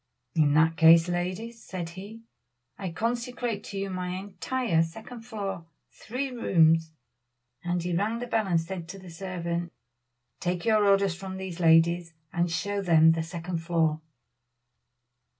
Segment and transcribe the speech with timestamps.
[0.33, 2.23] "In that case, ladies," said he,
[2.75, 6.91] "I consecrate to you my entire second floor, three rooms,"
[7.63, 9.71] and he rang the bell and said to the servant,
[10.39, 14.01] "Take your orders from these ladies, and show them the second floor."